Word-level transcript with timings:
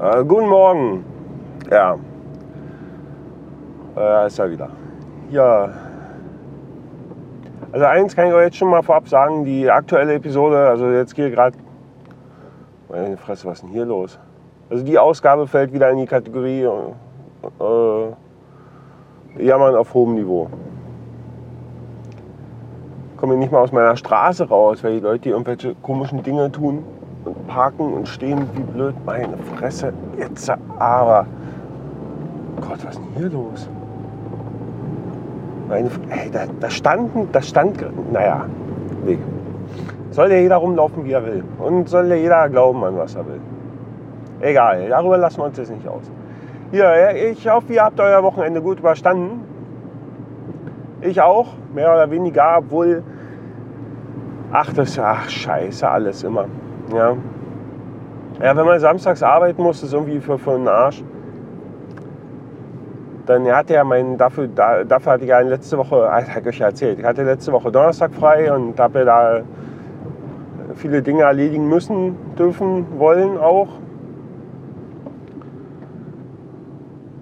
Äh, 0.00 0.24
guten 0.24 0.48
Morgen. 0.48 1.04
Ja. 1.70 1.98
Äh, 3.94 4.26
ist 4.28 4.38
ja 4.38 4.50
wieder. 4.50 4.70
Ja. 5.30 5.68
Also 7.70 7.84
eins 7.84 8.16
kann 8.16 8.28
ich 8.28 8.32
euch 8.32 8.44
jetzt 8.46 8.56
schon 8.56 8.70
mal 8.70 8.82
vorab 8.82 9.06
sagen, 9.10 9.44
die 9.44 9.70
aktuelle 9.70 10.14
Episode, 10.14 10.56
also 10.56 10.88
jetzt 10.90 11.14
hier 11.16 11.30
gerade. 11.30 11.58
Meine 12.88 13.18
Fresse, 13.18 13.46
was 13.46 13.58
ist 13.58 13.64
denn 13.64 13.72
hier 13.72 13.84
los? 13.84 14.18
Also 14.70 14.82
die 14.86 14.98
Ausgabe 14.98 15.46
fällt 15.46 15.70
wieder 15.74 15.90
in 15.90 15.98
die 15.98 16.06
Kategorie 16.06 16.66
äh, 17.60 18.12
Jammern 19.38 19.74
auf 19.76 19.92
hohem 19.92 20.14
Niveau. 20.14 20.48
Komme 23.18 23.36
nicht 23.36 23.52
mal 23.52 23.58
aus 23.58 23.70
meiner 23.70 23.96
Straße 23.96 24.48
raus, 24.48 24.82
weil 24.82 24.94
die 24.94 25.00
Leute 25.00 25.24
hier 25.24 25.32
irgendwelche 25.32 25.74
komischen 25.74 26.22
Dinge 26.22 26.50
tun 26.50 26.84
und 27.24 27.46
parken 27.46 27.92
und 27.92 28.08
stehen 28.08 28.46
wie 28.54 28.62
blöd. 28.62 28.94
Meine 29.04 29.36
Fresse, 29.56 29.92
jetzt 30.18 30.50
aber. 30.78 31.26
Gott, 32.60 32.84
was 32.84 32.96
ist 32.96 32.98
denn 32.98 33.08
hier 33.16 33.30
los? 33.30 33.68
Meine, 35.68 35.88
ey, 36.10 36.30
da, 36.30 36.40
da 36.58 36.68
standen, 36.68 37.28
da 37.32 37.40
stand, 37.40 37.84
naja, 38.12 38.44
nee. 39.06 39.18
Soll 40.10 40.30
ja 40.32 40.38
jeder 40.38 40.56
rumlaufen, 40.56 41.04
wie 41.04 41.12
er 41.12 41.24
will. 41.24 41.44
Und 41.60 41.88
soll 41.88 42.08
ja 42.08 42.16
jeder 42.16 42.48
glauben 42.48 42.82
an, 42.82 42.96
was 42.96 43.14
er 43.14 43.26
will. 43.26 43.40
Egal, 44.40 44.88
darüber 44.88 45.16
lassen 45.16 45.38
wir 45.38 45.44
uns 45.44 45.58
jetzt 45.58 45.70
nicht 45.70 45.86
aus. 45.86 46.10
Ja, 46.72 47.12
ich 47.12 47.48
hoffe, 47.48 47.72
ihr 47.72 47.84
habt 47.84 48.00
euer 48.00 48.22
Wochenende 48.22 48.60
gut 48.60 48.80
überstanden. 48.80 49.44
Ich 51.02 51.20
auch, 51.20 51.48
mehr 51.74 51.92
oder 51.92 52.10
weniger, 52.10 52.58
obwohl, 52.58 53.02
ach, 54.52 54.72
das, 54.72 54.98
ach, 54.98 55.28
scheiße, 55.28 55.88
alles 55.88 56.24
immer. 56.24 56.46
Ja. 56.92 57.16
ja, 58.42 58.56
wenn 58.56 58.66
man 58.66 58.80
samstags 58.80 59.22
arbeiten 59.22 59.62
muss, 59.62 59.82
ist 59.82 59.92
irgendwie 59.92 60.18
für, 60.18 60.38
für 60.38 60.56
den 60.56 60.66
Arsch. 60.66 61.04
Dann 63.26 63.46
hatte 63.46 63.74
ja 63.74 63.84
mein, 63.84 64.16
dafür, 64.16 64.48
da, 64.48 64.82
dafür 64.82 65.12
hatte 65.12 65.24
ich 65.24 65.30
ja 65.30 65.38
letzte 65.40 65.78
Woche, 65.78 66.10
ah, 66.10 66.20
habe 66.20 66.40
ich 66.40 66.46
euch 66.46 66.58
ja 66.58 66.66
erzählt, 66.66 66.98
ich 66.98 67.04
hatte 67.04 67.22
letzte 67.22 67.52
Woche 67.52 67.70
Donnerstag 67.70 68.12
frei 68.12 68.52
und 68.52 68.78
habe 68.80 69.04
da 69.04 69.42
viele 70.74 71.00
Dinge 71.02 71.22
erledigen 71.22 71.68
müssen, 71.68 72.16
dürfen, 72.36 72.86
wollen 72.98 73.38
auch. 73.38 73.68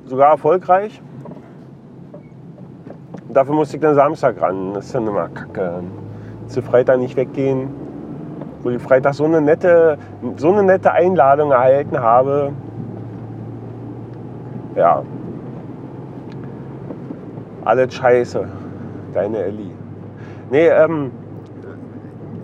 Sogar 0.07 0.31
erfolgreich. 0.31 1.03
dafür 3.29 3.55
musste 3.55 3.77
ich 3.77 3.83
dann 3.83 3.95
Samstag 3.95 4.41
ran. 4.41 4.73
Das 4.73 4.87
ist 4.87 4.95
dann 4.95 5.07
immer 5.07 5.29
kacke. 5.29 5.83
Zu 6.47 6.63
Freitag 6.63 6.99
nicht 6.99 7.15
weggehen 7.17 7.69
wo 8.63 8.71
ich 8.71 8.83
Freitag 8.83 9.15
so 9.15 9.25
eine 9.25 9.41
nette, 9.41 9.99
so 10.37 10.51
eine 10.53 10.63
nette 10.63 10.93
Einladung 10.93 11.51
erhalten 11.53 11.99
habe. 11.99 12.53
Ja. 14.75 15.03
Alles 17.65 17.95
scheiße. 17.95 18.47
Deine 19.15 19.39
Ellie. 19.39 19.73
Nee, 20.51 20.69
ähm, 20.69 21.11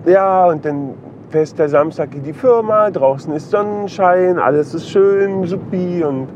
ja, 0.04 0.46
und 0.46 0.64
dann 0.64 0.94
fest 1.30 1.58
der 1.58 1.68
Samstag 1.68 2.14
in 2.14 2.22
die 2.22 2.32
Firma, 2.32 2.90
draußen 2.90 3.32
ist 3.34 3.50
Sonnenschein, 3.50 4.38
alles 4.38 4.74
ist 4.74 4.88
schön, 4.88 5.44
supi 5.44 6.04
und 6.04 6.28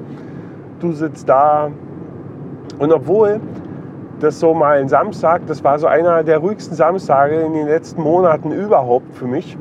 du 0.80 0.92
sitzt 0.92 1.28
da. 1.28 1.70
Und 2.78 2.92
obwohl 2.92 3.40
das 4.20 4.40
so 4.40 4.54
mal 4.54 4.78
ein 4.78 4.88
Samstag, 4.88 5.46
das 5.46 5.62
war 5.64 5.78
so 5.78 5.86
einer 5.86 6.22
der 6.24 6.38
ruhigsten 6.38 6.76
Samstage 6.76 7.40
in 7.40 7.52
den 7.52 7.66
letzten 7.66 8.02
Monaten 8.02 8.52
überhaupt 8.52 9.14
für 9.14 9.26
mich, 9.26 9.56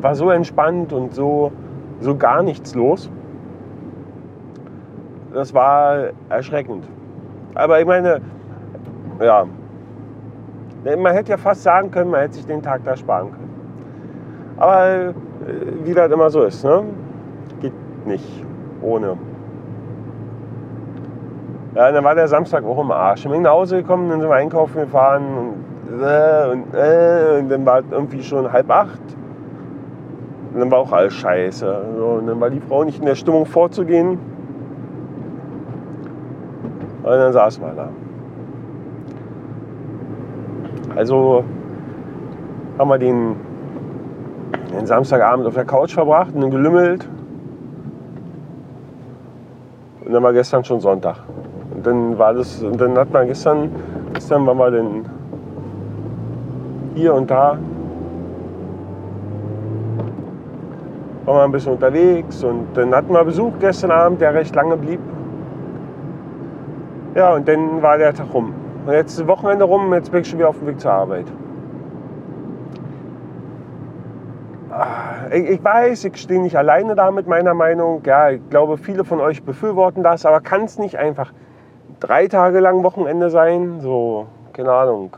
war 0.00 0.14
so 0.14 0.30
entspannt 0.30 0.92
und 0.92 1.14
so, 1.14 1.52
so 2.00 2.16
gar 2.16 2.42
nichts 2.42 2.74
los. 2.74 3.10
Das 5.32 5.54
war 5.54 6.10
erschreckend. 6.28 6.84
Aber 7.54 7.80
ich 7.80 7.86
meine, 7.86 8.20
ja, 9.20 9.46
man 10.96 11.12
hätte 11.12 11.30
ja 11.30 11.36
fast 11.36 11.62
sagen 11.62 11.90
können, 11.90 12.10
man 12.10 12.20
hätte 12.20 12.34
sich 12.34 12.46
den 12.46 12.62
Tag 12.62 12.82
da 12.84 12.96
sparen 12.96 13.30
können. 13.30 13.50
Aber 14.56 14.86
äh, 14.86 15.12
wie 15.84 15.94
das 15.94 16.10
immer 16.10 16.30
so 16.30 16.42
ist, 16.42 16.64
ne? 16.64 16.84
geht 17.60 17.72
nicht 18.06 18.44
ohne. 18.82 19.16
Ja, 21.74 21.92
dann 21.92 22.02
war 22.02 22.16
der 22.16 22.26
Samstag 22.26 22.64
auch 22.64 22.80
im 22.80 22.90
Arsch. 22.90 23.24
Ich 23.24 23.30
bin 23.30 23.42
nach 23.42 23.52
Hause 23.52 23.76
gekommen, 23.82 24.10
dann 24.10 24.20
sind 24.20 24.28
wir 24.28 24.34
einkaufen 24.34 24.80
gefahren 24.80 25.54
und, 25.88 26.02
äh, 26.02 26.50
und, 26.50 26.74
äh, 26.74 27.38
und 27.38 27.48
dann 27.48 27.64
war 27.64 27.82
irgendwie 27.88 28.22
schon 28.22 28.52
halb 28.52 28.68
acht. 28.70 29.00
Und 30.52 30.58
dann 30.58 30.70
war 30.70 30.78
auch 30.78 30.90
alles 30.90 31.14
scheiße. 31.14 31.82
So, 31.96 32.04
und 32.06 32.26
dann 32.26 32.40
war 32.40 32.50
die 32.50 32.60
Frau 32.60 32.82
nicht 32.82 32.98
in 32.98 33.06
der 33.06 33.14
Stimmung 33.14 33.46
vorzugehen. 33.46 34.18
Und 37.04 37.08
dann 37.08 37.32
saßen 37.32 37.62
wir 37.62 37.72
da. 37.72 37.88
Also 40.96 41.44
haben 42.78 42.88
wir 42.88 42.98
den, 42.98 43.36
den 44.76 44.86
Samstagabend 44.86 45.46
auf 45.46 45.54
der 45.54 45.64
Couch 45.64 45.94
verbracht 45.94 46.34
und 46.34 46.40
dann 46.40 46.50
gelümmelt. 46.50 47.08
Und 50.04 50.12
dann 50.12 50.22
war 50.24 50.32
gestern 50.32 50.64
schon 50.64 50.80
Sonntag. 50.80 51.18
Und 51.80 51.86
dann 51.86 52.18
war 52.18 52.34
das, 52.34 52.62
und 52.62 52.78
dann 52.78 52.98
hat 52.98 53.10
man 53.10 53.26
gestern, 53.26 53.70
gestern 54.12 54.46
waren 54.46 54.58
wir 54.58 54.70
dann 54.70 55.06
hier 56.94 57.14
und 57.14 57.30
da 57.30 57.56
waren 61.24 61.36
wir 61.36 61.42
ein 61.42 61.52
bisschen 61.52 61.72
unterwegs 61.72 62.44
und 62.44 62.66
dann 62.74 62.94
hatten 62.94 63.14
wir 63.14 63.24
Besuch 63.24 63.52
gestern 63.60 63.92
Abend, 63.92 64.20
der 64.20 64.34
recht 64.34 64.54
lange 64.54 64.76
blieb. 64.76 65.00
Ja, 67.14 67.32
und 67.32 67.48
dann 67.48 67.80
war 67.80 67.96
der 67.96 68.12
Tag 68.12 68.26
rum. 68.34 68.52
Und 68.84 68.92
jetzt 68.92 69.18
ist 69.18 69.26
Wochenende 69.26 69.64
rum, 69.64 69.94
jetzt 69.94 70.12
bin 70.12 70.20
ich 70.20 70.28
schon 70.28 70.38
wieder 70.38 70.50
auf 70.50 70.58
dem 70.58 70.66
Weg 70.66 70.80
zur 70.80 70.92
Arbeit. 70.92 71.32
Ah, 74.70 75.34
ich 75.34 75.64
weiß, 75.64 76.04
ich 76.04 76.16
stehe 76.18 76.42
nicht 76.42 76.58
alleine 76.58 76.94
da 76.94 77.10
mit 77.10 77.26
meiner 77.26 77.54
Meinung. 77.54 78.02
Ja, 78.04 78.28
ich 78.28 78.50
glaube, 78.50 78.76
viele 78.76 79.02
von 79.02 79.18
euch 79.18 79.42
befürworten 79.42 80.02
das, 80.02 80.26
aber 80.26 80.42
kann 80.42 80.64
es 80.64 80.78
nicht 80.78 80.98
einfach 80.98 81.32
drei 82.00 82.26
Tage 82.26 82.60
lang 82.60 82.82
Wochenende 82.82 83.30
sein? 83.30 83.80
So, 83.80 84.26
keine 84.52 84.72
Ahnung. 84.72 85.16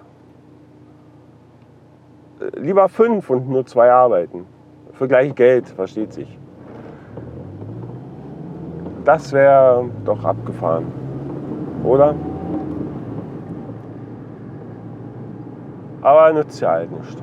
Äh, 2.40 2.58
lieber 2.58 2.88
fünf 2.88 3.30
und 3.30 3.48
nur 3.48 3.64
zwei 3.64 3.90
arbeiten 3.90 4.46
für 4.92 5.08
gleich 5.08 5.34
Geld, 5.34 5.68
versteht 5.68 6.12
sich. 6.12 6.38
Das 9.04 9.32
wäre 9.32 9.86
doch 10.04 10.24
abgefahren, 10.24 10.86
oder? 11.82 12.14
Aber 16.02 16.32
nützt 16.32 16.60
ja 16.60 16.70
halt 16.70 16.92
nicht. 16.92 17.22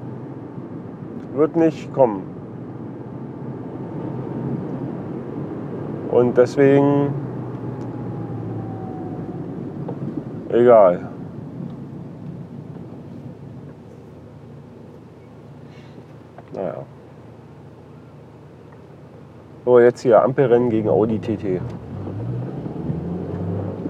Wird 1.33 1.55
nicht 1.55 1.93
kommen. 1.93 2.23
Und 6.11 6.37
deswegen 6.37 7.13
egal. 10.49 11.07
Naja. 16.53 16.75
So, 19.65 19.79
jetzt 19.79 20.01
hier 20.01 20.23
Ampelrennen 20.23 20.69
gegen 20.69 20.89
Audi 20.89 21.19
TT. 21.19 21.61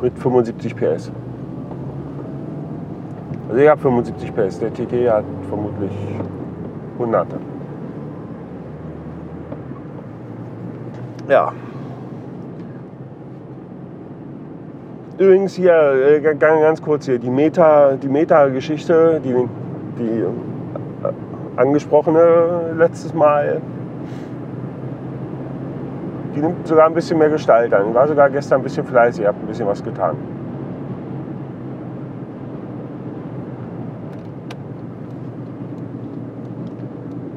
Mit 0.01 0.17
75 0.17 0.75
PS. 0.75 1.11
Also 3.49 3.61
ich 3.61 3.67
habe 3.67 3.81
75 3.81 4.35
PS, 4.35 4.59
der 4.59 4.73
TT 4.73 5.09
hat 5.09 5.25
vermutlich 5.47 5.91
hunderte. 6.97 7.37
Ja. 11.27 11.53
Übrigens 15.19 15.53
hier, 15.55 15.73
äh, 15.73 16.21
ganz 16.21 16.81
kurz 16.81 17.05
hier, 17.05 17.19
die 17.19 17.29
Meta, 17.29 17.91
die 18.01 18.07
Meta-Geschichte, 18.07 19.19
die, 19.21 19.35
die 20.01 20.21
äh, 20.21 21.11
angesprochene 21.57 22.73
letztes 22.77 23.13
Mal, 23.13 23.61
die 26.33 26.39
nimmt 26.39 26.65
sogar 26.65 26.85
ein 26.85 26.93
bisschen 26.93 27.17
mehr 27.17 27.27
Gestalt 27.27 27.73
an. 27.73 27.93
War 27.93 28.07
sogar 28.07 28.29
gestern 28.29 28.61
ein 28.61 28.63
bisschen 28.63 28.85
fleißig, 28.85 29.27
habe 29.27 29.37
ein 29.41 29.47
bisschen 29.47 29.67
was 29.67 29.83
getan. 29.83 30.15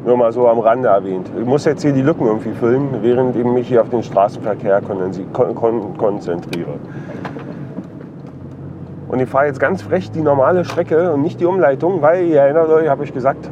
Nur 0.07 0.17
mal 0.17 0.31
so 0.31 0.47
am 0.47 0.61
Rande 0.61 0.89
erwähnt. 0.89 1.29
Ich 1.37 1.45
muss 1.45 1.65
jetzt 1.65 1.83
hier 1.83 1.93
die 1.93 2.03
Lücken 2.03 2.27
irgendwie 2.27 2.53
füllen, 2.53 2.91
während 3.03 3.35
ich 3.35 3.45
mich 3.45 3.67
hier 3.67 3.83
auf 3.83 3.89
den 3.89 4.05
Straßenverkehr 4.05 4.83
konzentriere. 4.83 6.79
Und 9.13 9.21
ich 9.21 9.29
fahre 9.29 9.45
jetzt 9.45 9.61
ganz 9.61 9.83
frech 9.83 10.11
die 10.11 10.23
normale 10.23 10.65
Strecke 10.65 11.13
und 11.13 11.21
nicht 11.21 11.39
die 11.39 11.45
Umleitung, 11.45 12.01
weil, 12.01 12.25
ihr 12.25 12.41
erinnert 12.41 12.71
euch, 12.71 12.89
habe 12.89 13.05
ich 13.05 13.13
gesagt, 13.13 13.51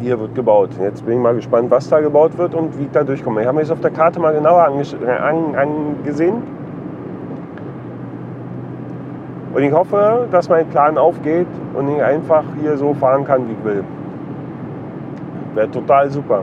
hier 0.00 0.18
wird 0.18 0.34
gebaut. 0.34 0.70
Jetzt 0.80 1.06
bin 1.06 1.14
ich 1.14 1.20
mal 1.20 1.36
gespannt, 1.36 1.70
was 1.70 1.88
da 1.88 2.00
gebaut 2.00 2.36
wird 2.36 2.52
und 2.56 2.76
wie 2.76 2.82
ich 2.82 2.90
da 2.90 3.04
durchkomme. 3.04 3.42
Ich 3.42 3.46
habe 3.46 3.54
mir 3.54 3.62
das 3.62 3.70
auf 3.70 3.80
der 3.80 3.92
Karte 3.92 4.18
mal 4.18 4.34
genauer 4.34 4.64
angesehen. 4.64 6.42
Und 9.54 9.62
ich 9.62 9.72
hoffe, 9.72 10.26
dass 10.32 10.48
mein 10.48 10.66
Plan 10.70 10.98
aufgeht 10.98 11.46
und 11.74 11.88
ich 11.88 12.02
einfach 12.02 12.42
hier 12.60 12.76
so 12.76 12.94
fahren 12.94 13.24
kann, 13.24 13.46
wie 13.46 13.52
ich 13.52 13.64
will. 13.64 13.84
Wäre 15.54 15.70
total 15.70 16.10
super. 16.10 16.42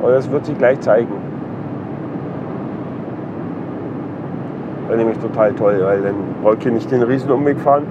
Aber 0.00 0.12
das 0.12 0.30
wird 0.30 0.46
sich 0.46 0.56
gleich 0.56 0.80
zeigen. 0.80 1.35
Wäre 4.86 4.98
nämlich 4.98 5.18
total 5.18 5.52
toll, 5.52 5.80
weil 5.82 6.02
dann 6.02 6.14
brauche 6.42 6.56
ich 6.56 6.62
hier 6.62 6.72
nicht 6.72 6.90
den 6.90 7.02
riesen 7.02 7.30
Umweg 7.30 7.58
fahren 7.58 7.84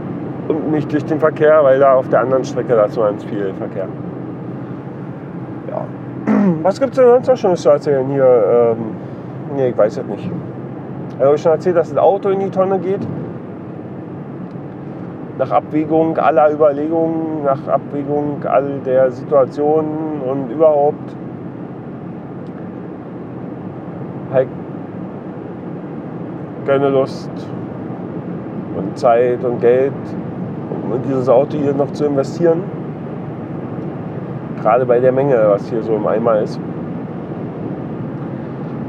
und 0.48 0.72
nicht 0.72 0.92
durch 0.92 1.04
den 1.06 1.20
Verkehr, 1.20 1.64
weil 1.64 1.80
da 1.80 1.94
auf 1.96 2.08
der 2.10 2.22
anderen 2.22 2.44
Strecke 2.46 2.76
da 2.76 2.86
ist 2.86 2.96
ganz 2.96 3.24
viel 3.26 3.54
Verkehr. 3.54 3.88
Ja. 5.70 5.86
Was 6.64 6.80
gibt 6.80 6.92
es 6.92 6.98
denn 6.98 7.08
sonst 7.08 7.28
noch 7.28 7.38
Schönes 7.38 7.62
zu 7.62 7.70
erzählen 7.70 8.08
hier? 8.08 8.76
Ähm, 8.76 8.78
nee, 9.56 9.70
ich 9.70 9.78
weiß 9.78 9.98
es 9.98 10.06
nicht. 10.06 10.32
Ich 11.18 11.26
habe 11.26 11.38
schon 11.38 11.52
erzählt, 11.52 11.76
dass 11.76 11.90
das 11.90 11.98
Auto 11.98 12.30
in 12.30 12.40
die 12.40 12.50
Tonne 12.50 12.80
geht. 12.80 13.06
Nach 15.38 15.52
Abwägung 15.52 16.18
aller 16.18 16.52
Überlegungen, 16.52 17.44
nach 17.44 17.68
Abwägung 17.68 18.38
all 18.46 18.80
der 18.86 19.12
Situationen 19.12 20.22
und 20.26 20.50
überhaupt 20.50 21.16
halt 24.32 24.48
keine 26.66 26.90
Lust 26.90 27.30
und 28.78 28.98
Zeit 28.98 29.44
und 29.44 29.62
Geld, 29.62 29.94
um 30.84 30.94
in 30.94 31.04
dieses 31.04 31.30
Auto 31.30 31.58
hier 31.58 31.74
noch 31.74 31.92
zu 31.92 32.06
investieren. 32.06 32.64
Gerade 34.62 34.86
bei 34.86 35.00
der 35.00 35.12
Menge, 35.12 35.38
was 35.48 35.70
hier 35.70 35.84
so 35.84 35.96
im 35.96 36.08
Eimer 36.08 36.40
ist. 36.40 36.60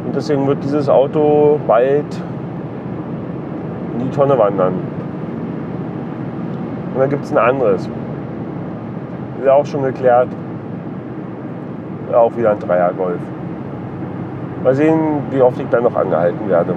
Und 0.07 0.17
deswegen 0.17 0.47
wird 0.47 0.63
dieses 0.65 0.89
Auto 0.89 1.61
bald 1.67 2.07
in 3.93 4.07
die 4.07 4.11
Tonne 4.11 4.39
wandern. 4.39 4.75
Und 6.95 7.01
dann 7.01 7.11
gibt 7.11 7.25
es 7.25 7.33
ein 7.33 7.39
anderes. 7.39 7.91
Ist 9.41 9.49
auch 9.49 9.67
schon 9.67 9.83
geklärt. 9.83 10.29
Auch 12.15 12.35
wieder 12.37 12.53
ein 12.53 12.59
Dreier 12.59 12.93
Golf. 12.95 13.21
Mal 14.65 14.75
sehen, 14.75 15.19
wie 15.31 15.43
oft 15.43 15.61
ich 15.61 15.69
dann 15.69 15.83
noch 15.83 15.95
angehalten 15.95 16.49
werde. 16.49 16.75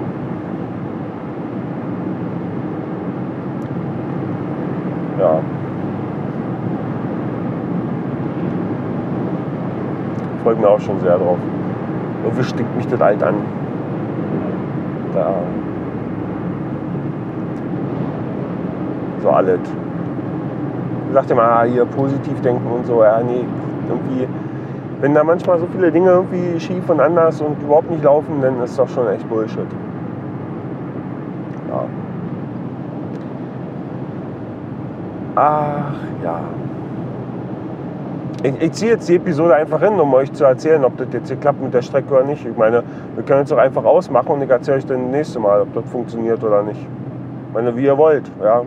Ja. 5.20 5.38
Freue 10.42 10.54
mich 10.54 10.64
auch 10.64 10.80
schon 10.80 10.98
sehr 11.00 11.18
drauf. 11.18 11.36
Irgendwie 12.24 12.44
stinkt 12.44 12.74
mich 12.74 12.86
das 12.86 13.00
alt 13.02 13.22
an. 13.22 13.34
Da. 15.14 15.32
So 19.22 19.28
alles. 19.28 19.60
Sagt 21.12 21.30
immer, 21.30 21.42
ah, 21.42 21.64
hier 21.64 21.84
positiv 21.84 22.40
denken 22.40 22.66
und 22.72 22.86
so. 22.86 23.02
Ja, 23.02 23.20
nee, 23.20 23.44
irgendwie, 23.88 24.26
wenn 25.02 25.12
da 25.12 25.22
manchmal 25.22 25.58
so 25.58 25.66
viele 25.70 25.92
Dinge 25.92 26.10
irgendwie 26.10 26.58
schief 26.58 26.88
und 26.88 27.00
anders 27.00 27.42
und 27.42 27.60
überhaupt 27.62 27.90
nicht 27.90 28.02
laufen, 28.02 28.40
dann 28.40 28.54
ist 28.62 28.78
das 28.78 28.88
doch 28.88 28.94
schon 28.94 29.08
echt 29.08 29.28
Bullshit. 29.28 29.66
Ja. 31.68 31.84
Ach 35.34 35.94
ja. 36.22 36.40
Ich, 38.42 38.62
ich 38.62 38.72
ziehe 38.72 38.92
jetzt 38.92 39.08
die 39.08 39.16
Episode 39.16 39.54
einfach 39.54 39.80
hin, 39.80 40.00
um 40.00 40.14
euch 40.14 40.32
zu 40.32 40.44
erzählen, 40.44 40.82
ob 40.84 40.96
das 40.96 41.08
jetzt 41.12 41.28
hier 41.28 41.36
klappt 41.36 41.62
mit 41.62 41.74
der 41.74 41.82
Strecke 41.82 42.12
oder 42.14 42.24
nicht. 42.24 42.44
Ich 42.46 42.56
meine, 42.56 42.82
wir 43.14 43.22
können 43.22 43.40
jetzt 43.40 43.52
doch 43.52 43.58
einfach 43.58 43.84
ausmachen 43.84 44.28
und 44.28 44.42
ich 44.42 44.50
erzähle 44.50 44.78
euch 44.78 44.86
dann 44.86 45.04
das 45.04 45.12
nächste 45.12 45.38
Mal, 45.38 45.60
ob 45.60 45.74
das 45.74 45.84
funktioniert 45.90 46.42
oder 46.42 46.62
nicht. 46.62 46.80
Ich 46.80 47.54
meine, 47.54 47.76
wie 47.76 47.84
ihr 47.84 47.98
wollt. 47.98 48.30
Ja. 48.42 48.62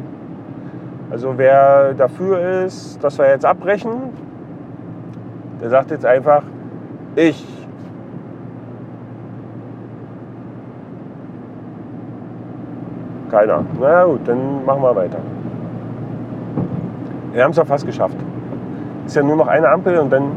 Also 1.09 1.33
wer 1.37 1.93
dafür 1.93 2.65
ist, 2.65 3.03
dass 3.03 3.17
wir 3.17 3.27
jetzt 3.27 3.45
abbrechen, 3.45 3.91
der 5.61 5.69
sagt 5.69 5.91
jetzt 5.91 6.05
einfach, 6.05 6.43
ich. 7.15 7.45
Keiner. 13.31 13.65
Na 13.79 14.05
gut, 14.05 14.21
dann 14.25 14.63
machen 14.65 14.81
wir 14.83 14.95
weiter. 14.95 15.19
Wir 17.33 17.43
haben 17.43 17.51
es 17.51 17.57
ja 17.57 17.65
fast 17.65 17.85
geschafft. 17.85 18.15
Ist 19.07 19.15
ja 19.15 19.23
nur 19.23 19.35
noch 19.35 19.47
eine 19.47 19.67
Ampel 19.67 19.97
und 19.97 20.11
dann 20.11 20.31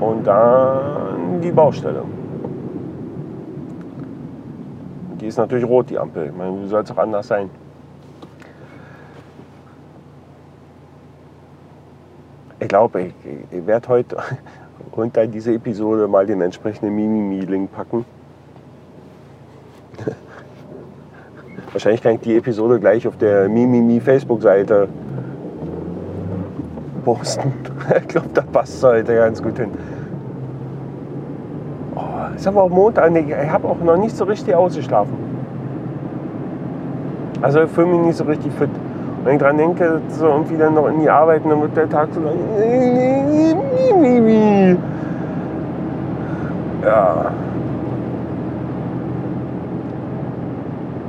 und 0.00 0.26
dann 0.26 1.40
die 1.40 1.52
Baustelle. 1.52 2.02
Die 5.20 5.26
ist 5.28 5.38
natürlich 5.38 5.64
rot, 5.64 5.88
die 5.90 5.98
Ampel. 5.98 6.26
Ich 6.26 6.36
meine, 6.36 6.60
wie 6.60 6.66
soll 6.66 6.82
es 6.82 6.90
auch 6.90 6.98
anders 6.98 7.28
sein? 7.28 7.48
Ich 12.58 12.68
glaube, 12.68 13.02
ich, 13.02 13.14
ich 13.50 13.66
werde 13.66 13.88
heute 13.88 14.16
unter 14.92 15.26
diese 15.28 15.54
Episode 15.54 16.08
mal 16.08 16.26
den 16.26 16.40
entsprechenden 16.40 16.94
Mimimi-Link 16.96 17.72
packen. 17.72 18.04
Wahrscheinlich 21.72 22.02
kann 22.02 22.14
ich 22.14 22.20
die 22.20 22.36
Episode 22.36 22.80
gleich 22.80 23.06
auf 23.06 23.16
der 23.16 23.48
Mimimi 23.48 24.00
Facebook-Seite 24.00 24.88
posten. 27.04 27.52
Ich 28.00 28.08
glaube, 28.08 28.28
da 28.32 28.40
passt 28.40 28.76
es 28.76 28.82
heute 28.82 29.14
ganz 29.14 29.42
gut 29.42 29.58
hin. 29.58 29.70
Oh, 31.94 32.34
ist 32.34 32.46
aber 32.46 32.62
auch 32.62 32.70
Montag. 32.70 33.12
Ich 33.14 33.50
habe 33.50 33.68
auch 33.68 33.78
noch 33.78 33.98
nicht 33.98 34.16
so 34.16 34.24
richtig 34.24 34.54
ausgeschlafen. 34.54 35.12
Also 37.42 37.62
ich 37.62 37.70
fühle 37.70 37.88
mich 37.88 38.00
nicht 38.06 38.16
so 38.16 38.24
richtig 38.24 38.52
fit. 38.54 38.70
Wenn 39.22 39.36
ich 39.36 39.42
dran 39.42 39.58
denke, 39.58 40.00
so 40.08 40.26
irgendwie 40.26 40.56
dann 40.56 40.74
noch 40.74 40.88
in 40.88 41.00
die 41.00 41.10
Arbeit, 41.10 41.42
dann 41.44 41.60
wird 41.60 41.76
der 41.76 41.88
Tag 41.88 42.08
so 42.12 42.20
lang. 42.20 42.34
Ja. 46.82 47.26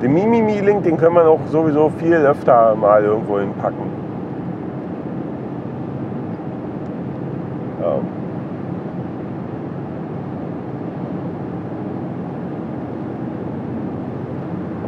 Den 0.02 0.14
Mimimi-Link, 0.14 0.84
den 0.84 0.98
können 0.98 1.16
wir 1.16 1.28
auch 1.28 1.40
sowieso 1.52 1.90
viel 1.98 2.16
öfter 2.16 2.76
mal 2.76 3.04
irgendwo 3.04 3.40
hinpacken. 3.40 4.05
Ja. 7.86 8.00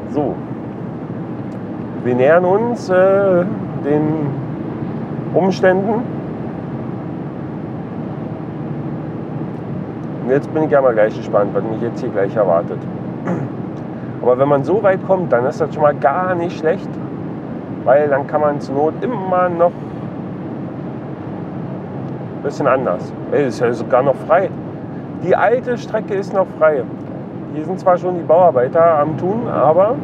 So. 0.09 0.33
Wir 2.03 2.15
nähern 2.15 2.45
uns 2.45 2.89
äh, 2.89 3.45
den 3.85 4.01
Umständen. 5.35 6.01
Und 10.23 10.31
jetzt 10.31 10.51
bin 10.51 10.63
ich 10.63 10.71
ja 10.71 10.81
mal 10.81 10.93
gleich 10.93 11.15
gespannt, 11.15 11.51
was 11.53 11.63
mich 11.63 11.81
jetzt 11.81 11.99
hier 12.01 12.09
gleich 12.09 12.35
erwartet. 12.35 12.79
Aber 14.23 14.39
wenn 14.39 14.49
man 14.49 14.63
so 14.63 14.81
weit 14.81 15.05
kommt, 15.05 15.31
dann 15.31 15.45
ist 15.45 15.61
das 15.61 15.71
schon 15.71 15.83
mal 15.83 15.93
gar 15.93 16.33
nicht 16.33 16.57
schlecht, 16.57 16.89
weil 17.83 18.09
dann 18.09 18.25
kann 18.25 18.41
man 18.41 18.59
zur 18.59 18.73
Not 18.75 18.93
immer 19.03 19.49
noch 19.49 19.71
bisschen 22.47 22.67
anders. 22.67 23.13
Ey, 23.31 23.47
ist 23.47 23.59
ja 23.59 23.71
sogar 23.73 24.01
noch 24.01 24.15
frei. 24.25 24.49
Die 25.23 25.35
alte 25.35 25.77
Strecke 25.77 26.13
ist 26.13 26.33
noch 26.33 26.47
frei. 26.57 26.83
Hier 27.53 27.65
sind 27.65 27.79
zwar 27.79 27.97
schon 27.97 28.15
die 28.15 28.23
Bauarbeiter 28.23 28.99
am 28.99 29.17
Tun, 29.17 29.47
aber 29.47 29.95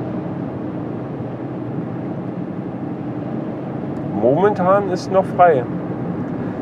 momentan 4.21 4.89
ist 4.89 5.11
noch 5.11 5.25
frei. 5.37 5.63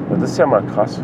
Das 0.09 0.21
ist 0.21 0.37
ja 0.37 0.45
mal 0.45 0.61
krass. 0.73 1.01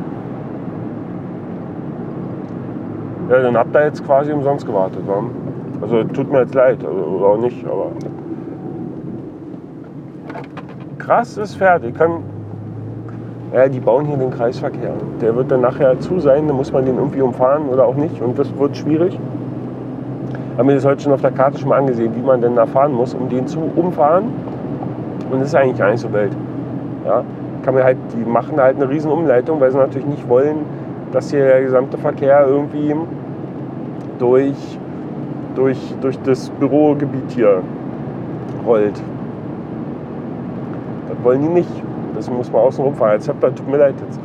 Ja, 3.30 3.42
dann 3.42 3.58
habt 3.58 3.76
ihr 3.76 3.86
jetzt 3.86 4.06
quasi 4.06 4.32
umsonst 4.32 4.66
gewartet. 4.66 5.02
Wa? 5.08 5.24
Also 5.82 6.04
tut 6.04 6.32
mir 6.32 6.42
jetzt 6.42 6.54
leid, 6.54 6.86
also, 6.86 7.00
oder 7.00 7.26
auch 7.26 7.38
nicht, 7.38 7.66
aber 7.66 7.92
krass 10.98 11.38
ist 11.38 11.56
fertig. 11.56 11.96
Kann, 11.96 12.24
ja, 13.54 13.68
die 13.70 13.80
bauen 13.80 14.06
hier 14.06 14.18
den 14.18 14.32
Kreisverkehr. 14.32 14.94
Der 15.22 15.36
wird 15.36 15.52
dann 15.52 15.62
nachher 15.62 16.00
zu 16.00 16.20
sein, 16.20 16.48
dann 16.48 16.58
muss 16.58 16.72
man 16.72 16.86
den 16.86 16.98
irgendwie 16.98 17.22
umfahren 17.22 17.70
oder 17.70 17.86
auch 17.86 17.96
nicht 17.96 18.22
und 18.22 18.38
das 18.38 18.48
wird 18.58 18.76
schwierig. 18.76 19.18
Haben 20.58 20.68
mir 20.68 20.76
das 20.76 20.86
heute 20.86 21.04
schon 21.04 21.14
auf 21.14 21.22
der 21.22 21.32
Karte 21.32 21.60
schon 21.60 21.70
mal 21.70 21.78
angesehen, 21.78 22.14
wie 22.16 22.22
man 22.22 22.42
denn 22.42 22.56
da 22.56 22.66
fahren 22.66 22.92
muss, 22.92 23.14
um 23.14 23.30
den 23.30 23.48
zu 23.48 23.60
umfahren. 23.76 24.26
Und 25.32 25.40
das 25.40 25.50
ist 25.50 25.56
eigentlich 25.56 25.78
gar 25.78 25.92
nicht 25.92 26.00
so 26.00 26.12
wild. 26.12 26.32
Ja, 27.06 27.24
kann 27.64 27.74
man 27.74 27.84
halt, 27.84 27.98
die 28.14 28.28
machen 28.28 28.60
halt 28.60 28.78
eine 28.78 28.90
riesen 28.90 29.12
Umleitung, 29.12 29.60
weil 29.60 29.72
sie 29.72 29.78
natürlich 29.78 30.08
nicht 30.08 30.28
wollen, 30.28 30.58
dass 31.12 31.30
hier 31.30 31.46
der 31.46 31.62
gesamte 31.62 31.98
Verkehr 31.98 32.46
irgendwie 32.48 32.96
durch, 34.20 34.80
durch, 35.56 35.78
durch 36.02 36.20
das 36.24 36.50
Bürogebiet 36.50 37.30
hier 37.30 37.62
rollt. 38.66 39.02
Das 41.10 41.24
wollen 41.24 41.42
die 41.42 41.50
nicht. 41.50 41.84
Das 42.18 42.30
muss 42.32 42.52
man 42.52 42.62
außen 42.64 42.84
rumfahren. 42.84 43.22
Habt 43.28 43.44
ihr, 43.44 43.56
tut 43.56 43.68
mir 43.68 43.78
leid 43.78 43.94
jetzt. 44.06 44.20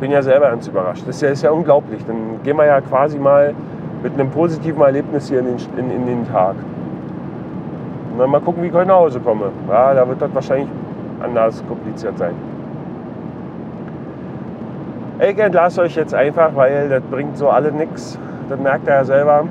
Bin 0.00 0.10
ja 0.10 0.20
selber 0.20 0.50
ganz 0.50 0.68
überrascht. 0.68 1.02
Das 1.06 1.16
ist 1.16 1.22
ja, 1.22 1.28
ist 1.30 1.42
ja 1.42 1.50
unglaublich. 1.50 2.04
Dann 2.06 2.42
gehen 2.42 2.56
wir 2.56 2.66
ja 2.66 2.80
quasi 2.82 3.18
mal 3.18 3.54
mit 4.02 4.12
einem 4.14 4.30
positiven 4.30 4.82
Erlebnis 4.82 5.28
hier 5.28 5.38
in 5.38 5.46
den, 5.46 5.56
in, 5.78 5.90
in 5.90 6.06
den 6.06 6.28
Tag. 6.28 6.56
Und 8.12 8.18
dann 8.18 8.28
mal 8.28 8.40
gucken, 8.40 8.62
wie 8.62 8.66
ich 8.66 8.72
heute 8.74 8.88
nach 8.88 8.96
Hause 8.96 9.20
komme. 9.20 9.46
Ja, 9.68 9.94
da 9.94 10.06
wird 10.06 10.20
das 10.20 10.34
wahrscheinlich 10.34 10.68
anders 11.22 11.64
kompliziert 11.66 12.18
sein. 12.18 12.34
Ich 15.20 15.38
entlasse 15.38 15.80
euch 15.80 15.94
jetzt 15.94 16.12
einfach, 16.14 16.50
weil 16.54 16.88
das 16.88 17.02
bringt 17.02 17.38
so 17.38 17.48
alle 17.48 17.72
nichts. 17.72 18.18
Das 18.48 18.58
merkt 18.58 18.86
ihr 18.86 18.94
ja 18.94 19.04
selber. 19.04 19.44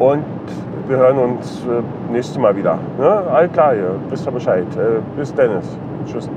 Und 0.00 0.24
wir 0.88 0.96
hören 0.96 1.18
uns 1.18 1.60
äh, 1.66 1.82
nächstes 2.10 2.38
Mal 2.38 2.56
wieder. 2.56 2.78
Ne? 2.98 3.06
All 3.06 3.48
klar 3.50 3.74
hier, 3.74 3.94
wisst 4.08 4.26
ihr 4.26 4.32
Bescheid. 4.32 4.64
Äh, 4.76 5.00
bis 5.16 5.32
Dennis. 5.34 5.76
Tschüss. 6.06 6.28